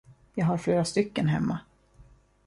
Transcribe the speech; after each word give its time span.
Jag 0.33 0.45
har 0.45 0.57
flera 0.57 0.85
stycken 0.85 1.27
hemma. 1.27 1.59